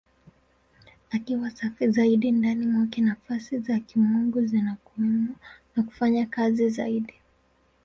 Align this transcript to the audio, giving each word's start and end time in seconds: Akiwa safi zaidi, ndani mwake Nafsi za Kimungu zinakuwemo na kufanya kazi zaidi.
Akiwa 1.09 1.51
safi 1.51 1.87
zaidi, 1.89 2.31
ndani 2.31 2.67
mwake 2.67 3.01
Nafsi 3.01 3.59
za 3.59 3.79
Kimungu 3.79 4.41
zinakuwemo 4.41 5.35
na 5.75 5.83
kufanya 5.83 6.25
kazi 6.25 6.69
zaidi. 6.69 7.13